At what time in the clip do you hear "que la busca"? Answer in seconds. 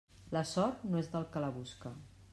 1.35-1.97